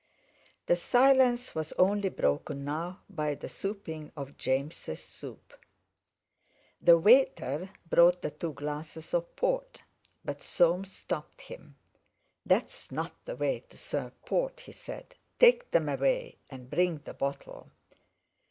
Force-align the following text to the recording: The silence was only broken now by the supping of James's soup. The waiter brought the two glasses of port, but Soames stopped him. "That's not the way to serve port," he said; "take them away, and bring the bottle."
The 0.65 0.75
silence 0.75 1.53
was 1.53 1.73
only 1.73 2.09
broken 2.09 2.65
now 2.65 3.01
by 3.07 3.35
the 3.35 3.47
supping 3.47 4.11
of 4.17 4.35
James's 4.35 5.03
soup. 5.03 5.53
The 6.81 6.97
waiter 6.97 7.69
brought 7.87 8.23
the 8.23 8.31
two 8.31 8.53
glasses 8.53 9.13
of 9.13 9.35
port, 9.35 9.83
but 10.25 10.41
Soames 10.41 10.91
stopped 10.91 11.41
him. 11.41 11.75
"That's 12.43 12.89
not 12.91 13.11
the 13.25 13.35
way 13.35 13.59
to 13.69 13.77
serve 13.77 14.19
port," 14.25 14.61
he 14.61 14.71
said; 14.71 15.13
"take 15.37 15.69
them 15.69 15.87
away, 15.87 16.39
and 16.49 16.67
bring 16.67 16.97
the 17.03 17.13
bottle." 17.13 17.69